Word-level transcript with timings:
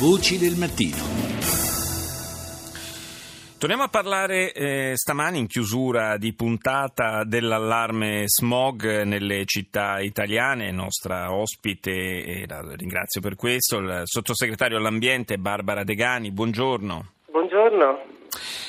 Voci 0.00 0.38
del 0.38 0.56
mattino. 0.58 0.96
Torniamo 3.58 3.84
a 3.84 3.88
parlare 3.88 4.52
eh, 4.52 4.92
stamani 4.96 5.38
in 5.38 5.46
chiusura 5.46 6.16
di 6.16 6.34
puntata 6.34 7.22
dell'allarme 7.22 8.24
smog 8.26 9.02
nelle 9.02 9.44
città 9.44 10.00
italiane. 10.00 10.72
Nostra 10.72 11.32
ospite, 11.32 11.92
e 11.92 12.44
la 12.48 12.74
ringrazio 12.74 13.20
per 13.20 13.36
questo, 13.36 13.78
il 13.78 14.02
sottosegretario 14.02 14.78
all'ambiente 14.78 15.38
Barbara 15.38 15.84
Degani. 15.84 16.32
Buongiorno. 16.32 17.12
Buongiorno. 17.30 18.13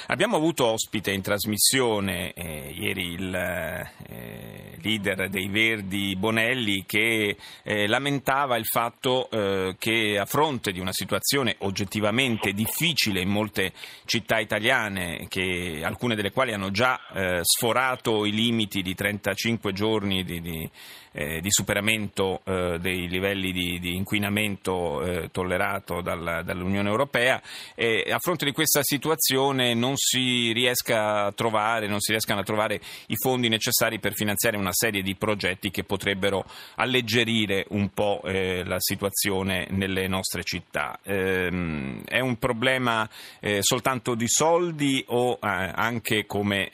Abbiamo 0.07 0.35
avuto 0.35 0.65
ospite 0.65 1.11
in 1.11 1.23
trasmissione 1.23 2.31
eh, 2.33 2.71
ieri 2.77 3.13
il 3.13 3.33
eh, 3.33 4.77
leader 4.81 5.29
dei 5.29 5.47
Verdi 5.47 6.15
Bonelli 6.15 6.85
che 6.85 7.35
eh, 7.63 7.87
lamentava 7.87 8.55
il 8.55 8.65
fatto 8.65 9.27
eh, 9.31 9.75
che 9.79 10.19
a 10.19 10.25
fronte 10.25 10.71
di 10.71 10.79
una 10.79 10.93
situazione 10.93 11.55
oggettivamente 11.59 12.53
difficile 12.53 13.21
in 13.21 13.29
molte 13.29 13.73
città 14.05 14.37
italiane, 14.37 15.25
che, 15.27 15.81
alcune 15.83 16.13
delle 16.13 16.31
quali 16.31 16.53
hanno 16.53 16.69
già 16.69 16.99
eh, 17.11 17.39
sforato 17.41 18.25
i 18.25 18.31
limiti 18.31 18.83
di 18.83 18.93
35 18.93 19.73
giorni 19.73 20.23
di, 20.23 20.39
di 20.39 20.69
eh, 21.17 21.39
di 21.39 21.49
superamento 21.49 22.41
dei 22.43 23.07
livelli 23.07 23.53
di, 23.53 23.79
di 23.79 23.95
inquinamento 23.95 25.29
tollerato 25.31 26.01
dal, 26.01 26.41
dall'Unione 26.43 26.89
Europea 26.89 27.41
a 27.75 28.19
fronte 28.19 28.43
di 28.43 28.51
questa 28.51 28.81
situazione 28.83 29.73
non 29.73 29.94
si 29.95 30.51
riesca 30.51 31.25
a 31.25 31.31
trovare, 31.31 31.87
non 31.87 31.99
si 31.99 32.11
riescano 32.11 32.41
a 32.41 32.43
trovare 32.43 32.79
i 33.07 33.15
fondi 33.15 33.49
necessari 33.49 33.99
per 33.99 34.13
finanziare 34.13 34.57
una 34.57 34.73
serie 34.73 35.01
di 35.01 35.15
progetti 35.15 35.71
che 35.71 35.83
potrebbero 35.83 36.45
alleggerire 36.75 37.65
un 37.69 37.89
po' 37.89 38.21
eh, 38.25 38.63
la 38.63 38.79
situazione 38.79 39.67
nelle 39.71 40.07
nostre 40.07 40.43
città. 40.43 40.99
Ehm, 41.03 42.03
è 42.05 42.19
un 42.19 42.37
problema 42.37 43.09
eh, 43.39 43.59
soltanto 43.61 44.15
di 44.15 44.27
soldi 44.27 45.03
o 45.07 45.33
eh, 45.33 45.37
anche 45.41 46.25
come 46.25 46.69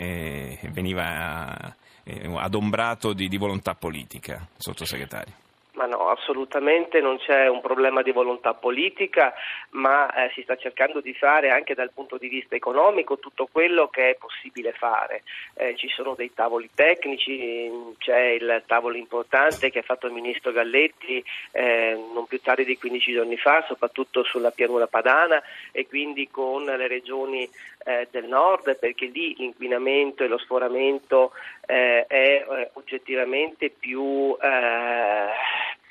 veniva 0.72 1.76
eh, 2.04 2.32
adombrato 2.36 3.14
di, 3.14 3.28
di 3.28 3.38
volontà 3.38 3.76
politica, 3.76 4.48
sottosegretario. 4.58 5.41
Ma 5.82 5.88
no, 5.88 6.10
assolutamente 6.10 7.02
non 7.02 7.18
c'è 7.18 7.48
un 7.48 7.60
problema 7.60 8.04
di 8.04 8.12
volontà 8.12 8.54
politica, 8.54 9.34
ma 9.72 10.14
eh, 10.14 10.30
si 10.36 10.44
sta 10.44 10.56
cercando 10.56 11.02
di 11.02 11.16
fare 11.16 11.50
anche 11.50 11.74
dal 11.74 11.90
punto 11.92 12.18
di 12.18 12.28
vista 12.28 12.54
economico 12.54 13.18
tutto 13.18 13.50
quello 13.52 13.88
che 13.88 14.12
è 14.12 14.16
possibile 14.16 14.74
fare. 14.74 15.24
Eh, 15.56 15.76
ci 15.78 15.88
sono 15.88 16.14
dei 16.14 16.36
tavoli 16.36 16.70
tecnici, 16.76 17.68
c'è 17.98 18.20
il 18.20 18.62
tavolo 18.68 18.96
importante 18.96 19.72
che 19.72 19.80
ha 19.80 19.82
fatto 19.82 20.06
il 20.06 20.14
ministro 20.14 20.52
Galletti 20.52 21.24
eh, 21.52 22.00
non 22.14 22.28
più 22.28 22.40
tardi 22.40 22.64
di 22.64 22.78
15 22.78 23.14
giorni 23.14 23.38
fa, 23.38 23.66
soprattutto 23.68 24.24
sulla 24.24 24.52
pianura 24.52 24.86
padana 24.86 25.42
e 25.72 25.88
quindi 25.88 26.30
con 26.30 26.64
le 26.64 26.88
regioni 26.88 27.50
eh, 27.86 28.08
del 28.12 28.28
nord, 28.28 28.78
perché 28.78 29.08
lì 29.08 29.34
l'inquinamento 29.36 30.24
e 30.24 30.28
lo 30.28 30.38
sforamento 30.38 31.32
eh, 31.66 32.06
è 32.06 32.46
eh, 32.48 32.70
oggettivamente 32.74 33.70
più 33.72 34.38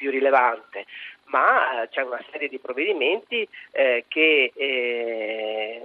più 0.00 0.10
rilevante, 0.10 0.86
ma 1.26 1.82
eh, 1.82 1.88
c'è 1.90 2.00
una 2.00 2.22
serie 2.30 2.48
di 2.48 2.58
provvedimenti 2.58 3.46
eh, 3.72 4.06
che 4.08 4.50
eh, 4.54 5.82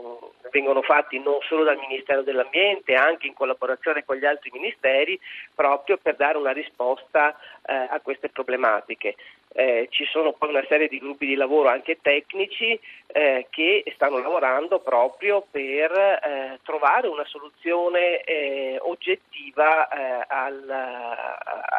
vengono 0.56 0.82
fatti 0.82 1.20
non 1.20 1.40
solo 1.42 1.66
dal 1.66 1.78
Ministero 1.78 2.22
dell'Ambiente, 2.22 2.94
anche 2.94 3.28
in 3.28 3.34
collaborazione 3.34 4.06
con 4.06 4.16
gli 4.16 4.24
altri 4.24 4.52
ministeri, 4.54 5.20
proprio 5.54 5.98
per 5.98 6.16
dare 6.16 6.38
una 6.38 6.54
risposta 6.54 7.36
eh, 7.66 7.74
a 7.74 8.00
queste 8.02 8.30
problematiche. 8.30 9.16
Eh, 9.58 9.88
ci 9.90 10.06
sono 10.06 10.34
poi 10.34 10.50
una 10.50 10.66
serie 10.68 10.90
di 10.90 11.00
gruppi 11.00 11.26
di 11.26 11.36
lavoro 11.36 11.70
anche 11.70 12.00
tecnici 12.02 12.78
eh, 13.08 13.48
che 13.50 13.86
stanno 13.96 14.18
lavorando 14.18 14.80
proprio 14.80 15.46
per 15.50 15.92
eh, 15.92 16.60
trovare 16.62 17.08
una 17.08 17.24
soluzione 17.24 18.22
eh, 18.24 18.78
oggettiva 18.82 19.88
eh, 19.88 20.26
al, 20.28 20.70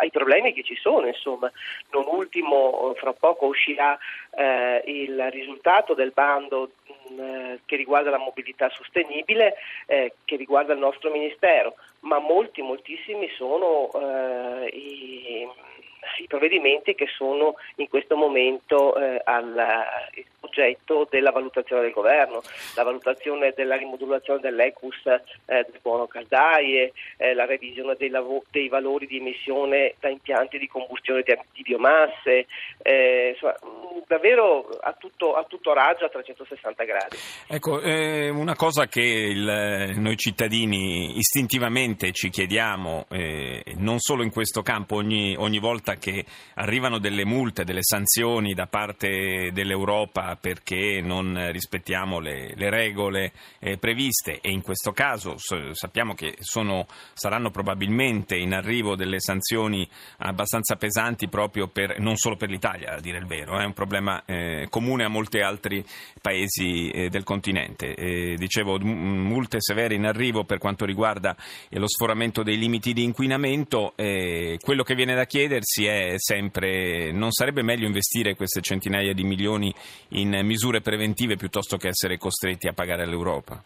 ai 0.00 0.10
problemi 0.10 0.54
che 0.54 0.62
ci 0.62 0.76
sono. 0.76 1.06
Insomma. 1.06 1.50
Non 1.90 2.04
ultimo, 2.08 2.94
fra 2.96 3.12
poco 3.12 3.46
uscirà 3.46 3.98
eh, 4.34 4.82
il 4.86 5.30
risultato 5.30 5.92
del 5.92 6.12
bando 6.12 6.70
mh, 7.08 7.58
che 7.66 7.76
riguarda 7.76 8.10
la 8.10 8.18
mobilità 8.18 8.68
sostenibile, 8.70 9.54
che 9.86 10.36
riguarda 10.36 10.72
il 10.72 10.78
nostro 10.78 11.10
Ministero, 11.10 11.74
ma 12.00 12.18
molti, 12.18 12.62
moltissimi 12.62 13.28
sono 13.36 13.90
i 14.72 15.48
i 16.18 16.26
provvedimenti 16.26 16.94
che 16.94 17.06
sono 17.06 17.56
in 17.76 17.88
questo 17.88 18.16
momento 18.16 18.96
eh, 18.96 19.20
al, 19.24 19.84
oggetto 20.56 21.06
della 21.10 21.30
valutazione 21.30 21.82
del 21.82 21.92
governo, 21.92 22.42
la 22.74 22.82
valutazione 22.82 23.52
della 23.54 23.76
rimodulazione 23.76 24.40
dell'ECUS 24.40 25.06
eh, 25.06 25.20
del 25.46 25.80
buono 25.82 26.06
caldaie, 26.06 26.92
eh, 27.18 27.34
la 27.34 27.44
revisione 27.44 27.94
dei, 27.98 28.08
lav- 28.08 28.44
dei, 28.50 28.68
valori 28.68 29.06
di 29.06 29.18
emissione 29.18 29.94
da 30.00 30.08
impianti 30.08 30.58
di 30.58 30.66
combustione 30.66 31.22
di, 31.22 31.36
di 31.52 31.62
biomasse, 31.62 32.46
eh, 32.82 33.30
insomma, 33.32 33.54
davvero 34.06 34.68
a 34.80 34.94
tutto, 34.98 35.34
a 35.34 35.44
tutto 35.44 35.72
raggio 35.74 36.06
a 36.06 36.08
360 36.08 36.84
gradi. 36.84 37.16
Ecco, 37.48 37.80
eh, 37.80 38.30
una 38.30 38.54
cosa 38.54 38.86
che 38.86 39.02
il, 39.02 39.92
noi 39.96 40.16
cittadini 40.16 41.18
istintivamente 41.18 42.12
ci 42.12 42.30
chiediamo, 42.30 43.06
eh, 43.10 43.62
non 43.76 43.98
solo 43.98 44.22
in 44.22 44.30
questo 44.30 44.62
campo, 44.62 44.96
ogni, 44.96 45.34
ogni 45.36 45.58
volta 45.58 45.94
che 45.94 46.24
arrivano 46.54 46.98
delle 46.98 47.24
multe, 47.24 47.64
delle 47.64 47.82
sanzioni 47.82 48.54
da 48.54 48.66
parte 48.66 49.50
dell'Europa 49.52 50.36
perché 50.46 51.00
non 51.02 51.50
rispettiamo 51.50 52.20
le, 52.20 52.52
le 52.54 52.70
regole 52.70 53.32
eh, 53.58 53.78
previste. 53.78 54.38
E 54.40 54.52
in 54.52 54.62
questo 54.62 54.92
caso 54.92 55.34
so, 55.38 55.74
sappiamo 55.74 56.14
che 56.14 56.36
sono, 56.38 56.86
saranno 57.14 57.50
probabilmente 57.50 58.36
in 58.36 58.54
arrivo 58.54 58.94
delle 58.94 59.18
sanzioni 59.18 59.88
abbastanza 60.18 60.76
pesanti 60.76 61.26
proprio 61.26 61.66
per, 61.66 61.98
non 61.98 62.14
solo 62.14 62.36
per 62.36 62.48
l'Italia, 62.48 62.92
a 62.92 63.00
dire 63.00 63.18
il 63.18 63.26
vero, 63.26 63.58
è 63.58 63.64
un 63.64 63.72
problema 63.72 64.22
eh, 64.24 64.68
comune 64.70 65.02
a 65.02 65.08
molti 65.08 65.40
altri 65.40 65.84
paesi 66.22 66.90
eh, 66.90 67.08
del 67.08 67.24
continente. 67.24 68.36
dicevo, 68.36 68.78
multe 68.78 69.56
severe 69.58 69.96
in 69.96 70.04
arrivo 70.04 70.44
per 70.44 70.58
quanto 70.58 70.84
riguarda 70.84 71.36
eh, 71.68 71.80
lo 71.80 71.88
sforamento 71.88 72.44
dei 72.44 72.56
limiti 72.56 72.92
di 72.92 73.02
inquinamento, 73.02 73.94
quello 73.96 74.82
che 74.84 74.94
viene 74.94 75.14
da 75.16 75.24
chiedersi 75.24 75.86
è 75.86 76.14
sempre 76.18 77.10
non 77.10 77.32
sarebbe 77.32 77.62
meglio 77.62 77.86
investire 77.86 78.36
queste 78.36 78.60
centinaia 78.60 79.12
di 79.12 79.24
milioni 79.24 79.74
in 80.10 80.35
misure 80.42 80.80
preventive 80.80 81.36
piuttosto 81.36 81.76
che 81.76 81.88
essere 81.88 82.18
costretti 82.18 82.68
a 82.68 82.72
pagare 82.72 83.02
all'Europa? 83.02 83.62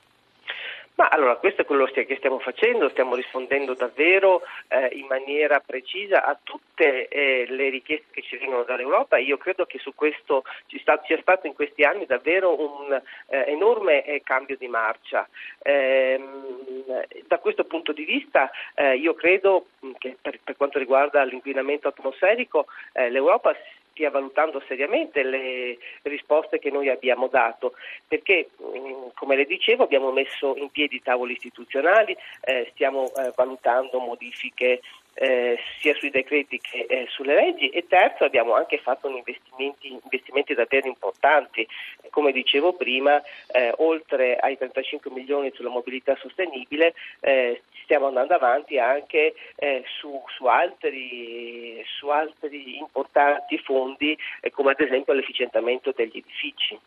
Ma 1.00 1.08
allora 1.08 1.36
questo 1.36 1.62
è 1.62 1.64
quello 1.64 1.86
che 1.86 2.14
stiamo 2.18 2.40
facendo, 2.40 2.90
stiamo 2.90 3.14
rispondendo 3.14 3.72
davvero 3.72 4.42
eh, 4.68 4.90
in 4.98 5.06
maniera 5.06 5.58
precisa 5.58 6.26
a 6.26 6.38
tutte 6.42 7.08
eh, 7.08 7.46
le 7.48 7.70
richieste 7.70 8.08
che 8.10 8.20
ci 8.20 8.36
vengono 8.36 8.64
dall'Europa 8.64 9.16
io 9.16 9.38
credo 9.38 9.64
che 9.64 9.78
su 9.78 9.94
questo 9.94 10.44
ci 10.66 10.78
sta, 10.78 11.00
sia 11.06 11.18
stato 11.22 11.46
in 11.46 11.54
questi 11.54 11.84
anni 11.84 12.04
davvero 12.04 12.60
un 12.60 12.92
eh, 13.28 13.44
enorme 13.46 14.04
eh, 14.04 14.20
cambio 14.22 14.58
di 14.58 14.68
marcia. 14.68 15.26
Ehm, 15.62 17.06
da 17.26 17.38
questo 17.38 17.64
punto 17.64 17.92
di 17.92 18.04
vista 18.04 18.50
eh, 18.74 18.96
io 18.96 19.14
credo 19.14 19.68
che 19.96 20.18
per, 20.20 20.38
per, 20.44 20.54
quanto 20.58 20.78
riguarda 20.78 21.24
l'inquinamento 21.24 21.88
atmosferico 21.88 22.66
eh, 22.92 23.08
l'Europa 23.08 23.56
stia 23.90 24.10
valutando 24.10 24.62
seriamente 24.66 25.22
le 25.22 25.78
risposte 26.02 26.58
che 26.58 26.70
noi 26.70 26.88
abbiamo 26.88 27.28
dato, 27.28 27.74
perché 28.06 28.50
mm, 28.62 29.08
come 29.14 29.36
le 29.36 29.44
dicevo 29.44 29.84
abbiamo 29.84 30.10
messo 30.10 30.56
in 30.56 30.70
piedi 30.70 31.02
tavoli 31.02 31.32
istituzionali, 31.32 32.16
eh, 32.42 32.68
stiamo 32.72 33.12
eh, 33.14 33.32
valutando 33.34 33.98
modifiche 33.98 34.80
eh, 35.14 35.58
sia 35.80 35.94
sui 35.94 36.10
decreti 36.10 36.60
che 36.60 36.86
eh, 36.88 37.06
sulle 37.10 37.34
leggi 37.34 37.68
e 37.68 37.86
terzo 37.86 38.24
abbiamo 38.24 38.54
anche 38.54 38.78
fatto 38.78 39.08
investimenti, 39.08 39.88
investimenti 40.02 40.54
davvero 40.54 40.86
importanti, 40.86 41.66
come 42.10 42.32
dicevo 42.32 42.72
prima, 42.74 43.20
eh, 43.52 43.72
oltre 43.78 44.36
ai 44.36 44.56
35 44.56 45.10
milioni 45.10 45.50
sulla 45.54 45.70
mobilità 45.70 46.16
sostenibile 46.16 46.94
eh, 47.20 47.62
stiamo 47.90 48.06
andando 48.06 48.34
avanti 48.34 48.78
anche 48.78 49.34
eh, 49.56 49.82
su, 49.98 50.22
su, 50.36 50.44
altri, 50.46 51.82
su, 51.84 52.06
altri, 52.08 52.78
importanti 52.78 53.58
fondi 53.58 54.16
eh, 54.40 54.50
come 54.50 54.70
ad 54.70 54.80
esempio 54.80 55.12
l'efficientamento 55.12 55.92
degli 55.94 56.18
edifici. 56.18 56.78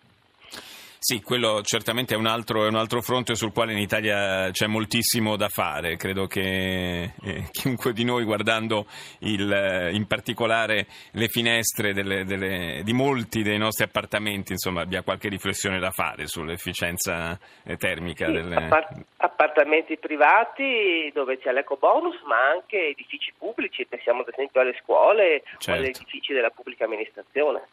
Sì, 1.05 1.21
quello 1.21 1.61
certamente 1.63 2.13
è 2.13 2.17
un, 2.17 2.27
altro, 2.27 2.63
è 2.63 2.69
un, 2.69 2.77
altro, 2.77 3.01
fronte 3.01 3.35
sul 3.35 3.51
quale 3.51 3.73
in 3.73 3.77
Italia 3.79 4.49
c'è 4.51 4.67
moltissimo 4.67 5.35
da 5.35 5.49
fare. 5.49 5.97
Credo 5.97 6.27
che 6.27 7.11
eh, 7.21 7.43
chiunque 7.51 7.91
di 7.91 8.05
noi, 8.05 8.23
guardando 8.23 8.85
il, 9.19 9.51
eh, 9.51 9.91
in 9.91 10.07
particolare 10.07 10.87
le 11.11 11.27
finestre 11.27 11.91
delle, 11.91 12.23
delle, 12.23 12.83
di 12.85 12.93
molti 12.93 13.43
dei 13.43 13.57
nostri 13.57 13.83
appartamenti, 13.83 14.53
insomma, 14.53 14.83
abbia 14.83 15.01
qualche 15.01 15.27
riflessione 15.27 15.77
da 15.77 15.91
fare 15.91 16.25
sull'efficienza 16.25 17.37
eh, 17.65 17.75
termica. 17.75 18.27
Sì, 18.27 18.31
delle... 18.31 18.55
appart- 18.55 19.03
appartamenti 19.17 19.97
privati 19.97 21.11
dove 21.13 21.37
c'è 21.37 21.51
l'eco 21.51 21.75
bonus, 21.75 22.15
ma 22.25 22.47
anche 22.49 22.77
edifici 22.77 23.33
pubblici, 23.37 23.85
pensiamo 23.85 24.21
ad 24.21 24.29
esempio 24.31 24.61
alle 24.61 24.79
scuole 24.81 25.43
certo. 25.57 25.71
o 25.71 25.73
agli 25.73 25.89
edifici 25.89 26.31
della 26.31 26.49
pubblica 26.49 26.85
amministrazione. 26.85 27.67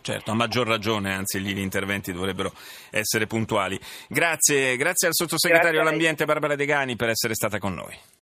Certo, 0.00 0.30
a 0.30 0.34
maggior 0.34 0.66
ragione, 0.66 1.14
anzi 1.14 1.40
gli 1.40 1.58
interventi 1.58 2.12
dovrebbero 2.12 2.52
essere 2.90 3.26
puntuali. 3.26 3.78
Grazie, 4.08 4.76
grazie 4.76 5.08
al 5.08 5.14
sottosegretario 5.14 5.80
all'ambiente 5.80 6.24
Barbara 6.24 6.54
Degani 6.54 6.96
per 6.96 7.08
essere 7.08 7.34
stata 7.34 7.58
con 7.58 7.74
noi. 7.74 7.94